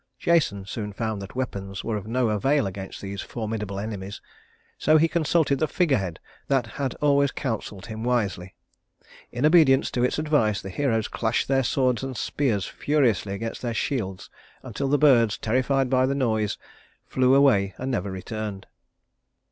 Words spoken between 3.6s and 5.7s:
enemies, so he consulted the